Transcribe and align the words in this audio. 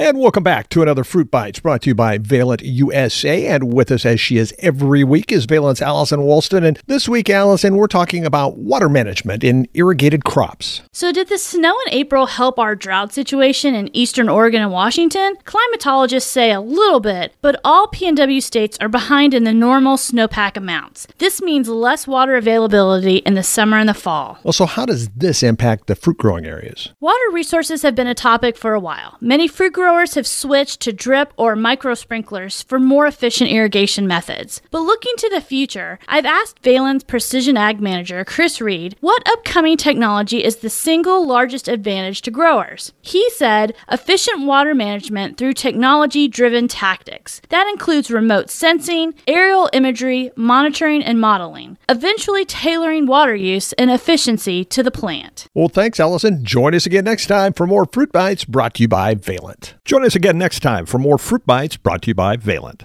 And 0.00 0.20
welcome 0.20 0.44
back 0.44 0.68
to 0.68 0.80
another 0.80 1.02
Fruit 1.02 1.28
Bites 1.28 1.58
brought 1.58 1.82
to 1.82 1.90
you 1.90 1.94
by 1.96 2.18
Valent 2.18 2.62
USA. 2.62 3.48
And 3.48 3.72
with 3.72 3.90
us, 3.90 4.06
as 4.06 4.20
she 4.20 4.36
is 4.38 4.54
every 4.60 5.02
week, 5.02 5.32
is 5.32 5.44
Valent's 5.44 5.82
Allison 5.82 6.20
Walston. 6.20 6.64
And 6.64 6.80
this 6.86 7.08
week, 7.08 7.28
Allison, 7.28 7.74
we're 7.74 7.88
talking 7.88 8.24
about 8.24 8.58
water 8.58 8.88
management 8.88 9.42
in 9.42 9.66
irrigated 9.74 10.24
crops. 10.24 10.82
So, 10.92 11.10
did 11.10 11.28
the 11.28 11.36
snow 11.36 11.76
in 11.84 11.92
April 11.92 12.26
help 12.26 12.60
our 12.60 12.76
drought 12.76 13.12
situation 13.12 13.74
in 13.74 13.90
eastern 13.92 14.28
Oregon 14.28 14.62
and 14.62 14.70
Washington? 14.70 15.34
Climatologists 15.42 16.28
say 16.28 16.52
a 16.52 16.60
little 16.60 17.00
bit, 17.00 17.34
but 17.42 17.60
all 17.64 17.88
PNW 17.88 18.40
states 18.40 18.78
are 18.80 18.88
behind 18.88 19.34
in 19.34 19.42
the 19.42 19.52
normal 19.52 19.96
snowpack 19.96 20.56
amounts. 20.56 21.08
This 21.18 21.42
means 21.42 21.68
less 21.68 22.06
water 22.06 22.36
availability 22.36 23.16
in 23.16 23.34
the 23.34 23.42
summer 23.42 23.78
and 23.78 23.88
the 23.88 23.94
fall. 23.94 24.38
Well, 24.44 24.52
so 24.52 24.66
how 24.66 24.86
does 24.86 25.08
this 25.08 25.42
impact 25.42 25.88
the 25.88 25.96
fruit 25.96 26.18
growing 26.18 26.46
areas? 26.46 26.92
Water 27.00 27.32
resources 27.32 27.82
have 27.82 27.96
been 27.96 28.06
a 28.06 28.14
topic 28.14 28.56
for 28.56 28.74
a 28.74 28.80
while. 28.80 29.16
Many 29.20 29.48
fruit 29.48 29.72
growers 29.72 29.87
growers 29.88 30.16
have 30.16 30.26
switched 30.26 30.80
to 30.80 30.92
drip 30.92 31.32
or 31.38 31.56
micro 31.56 31.94
sprinklers 31.94 32.60
for 32.64 32.78
more 32.78 33.06
efficient 33.06 33.48
irrigation 33.48 34.06
methods. 34.06 34.60
But 34.70 34.80
looking 34.80 35.14
to 35.16 35.30
the 35.30 35.40
future, 35.40 35.98
I've 36.06 36.26
asked 36.26 36.62
Valent's 36.62 37.04
Precision 37.04 37.56
Ag 37.56 37.80
Manager, 37.80 38.22
Chris 38.22 38.60
Reed, 38.60 38.96
what 39.00 39.26
upcoming 39.26 39.78
technology 39.78 40.44
is 40.44 40.56
the 40.56 40.68
single 40.68 41.26
largest 41.26 41.68
advantage 41.68 42.20
to 42.22 42.30
growers. 42.30 42.92
He 43.00 43.30
said 43.30 43.74
efficient 43.90 44.44
water 44.44 44.74
management 44.74 45.38
through 45.38 45.54
technology 45.54 46.28
driven 46.28 46.68
tactics. 46.68 47.40
That 47.48 47.66
includes 47.66 48.10
remote 48.10 48.50
sensing, 48.50 49.14
aerial 49.26 49.70
imagery, 49.72 50.32
monitoring, 50.36 51.02
and 51.02 51.18
modeling, 51.18 51.78
eventually 51.88 52.44
tailoring 52.44 53.06
water 53.06 53.34
use 53.34 53.72
and 53.72 53.90
efficiency 53.90 54.66
to 54.66 54.82
the 54.82 54.90
plant. 54.90 55.48
Well, 55.54 55.70
thanks, 55.70 55.98
Allison. 55.98 56.44
Join 56.44 56.74
us 56.74 56.84
again 56.84 57.04
next 57.04 57.26
time 57.26 57.54
for 57.54 57.66
more 57.66 57.86
Fruit 57.86 58.12
Bites 58.12 58.44
brought 58.44 58.74
to 58.74 58.82
you 58.82 58.88
by 58.88 59.14
Valent. 59.14 59.77
Join 59.84 60.04
us 60.04 60.14
again 60.14 60.38
next 60.38 60.60
time 60.60 60.86
for 60.86 60.98
more 60.98 61.18
Fruit 61.18 61.46
Bites 61.46 61.76
brought 61.76 62.02
to 62.02 62.10
you 62.10 62.14
by 62.14 62.36
Valent. 62.36 62.76